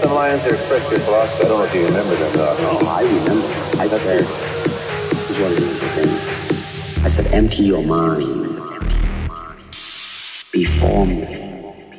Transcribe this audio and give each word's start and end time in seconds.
some 0.00 0.14
lines 0.14 0.44
that 0.44 0.54
expressed 0.54 0.90
your 0.90 1.00
philosophy. 1.00 1.44
I 1.44 1.48
don't 1.48 1.58
know 1.58 1.64
if 1.66 1.74
you 1.74 1.84
remember 1.84 2.14
them, 2.16 2.32
though. 2.32 2.56
Oh, 2.58 2.86
I 2.88 3.02
remember. 3.02 3.46
I 3.82 3.86
That's 3.86 4.00
said, 4.00 4.20
this 4.24 5.30
is 5.30 5.38
what 5.38 5.52
it 5.52 5.58
is 5.58 5.82
again. 5.92 7.04
I 7.04 7.08
said, 7.08 7.26
empty 7.34 7.64
your 7.64 7.84
mind. 7.84 8.56
Be 10.52 10.64
formless, 10.64 11.52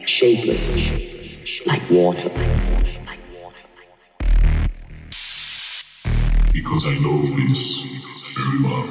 shapeless, 0.08 0.78
like 1.68 1.88
water. 1.92 2.30
Because 6.52 6.88
I 6.88 6.96
know 6.98 7.22
this 7.48 7.84
very 8.36 8.64
well. 8.64 8.90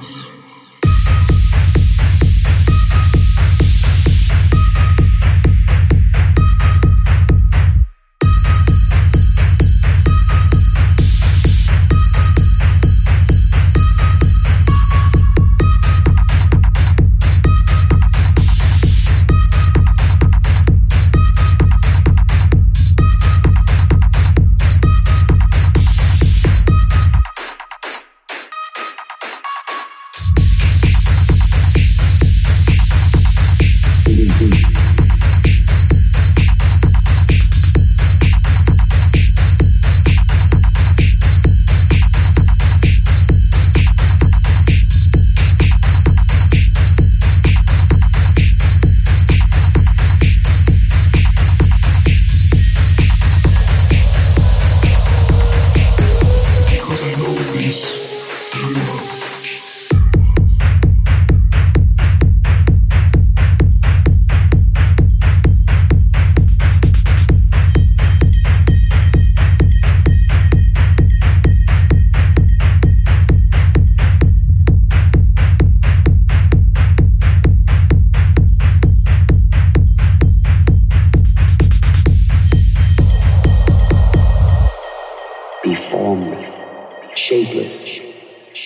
Shapeless, 87.30 88.00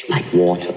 like 0.09 0.25
water. 0.33 0.75